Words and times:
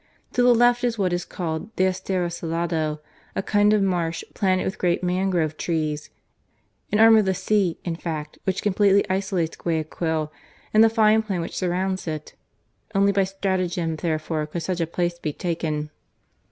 To 0.33 0.41
the 0.41 0.55
left 0.55 0.83
is 0.83 0.97
what 0.97 1.13
is 1.13 1.25
called 1.25 1.69
the 1.75 1.85
Estero 1.85 2.27
Salado"— 2.27 3.01
a 3.35 3.43
kind 3.43 3.71
of 3.71 3.83
marsh 3.83 4.23
planted 4.33 4.65
with 4.65 4.79
great 4.79 5.03
mangrove 5.03 5.57
trees— 5.57 6.09
an 6.91 6.97
arm 6.99 7.17
of 7.17 7.25
the 7.25 7.35
sea, 7.35 7.77
in 7.83 7.95
fact, 7.95 8.39
which 8.43 8.63
completely 8.63 9.07
isolates 9.11 9.55
Guayaquil 9.57 10.33
and 10.73 10.83
the 10.83 10.89
fine 10.89 11.21
plain 11.21 11.39
which 11.39 11.55
surrounds 11.55 12.07
it. 12.07 12.33
Only 12.95 13.11
by 13.11 13.25
stratagem, 13.25 13.97
there 13.97 14.17
fore, 14.17 14.47
could 14.47 14.63
such 14.63 14.81
a 14.81 14.87
place 14.87 15.19
be 15.19 15.33
taken. 15.33 15.91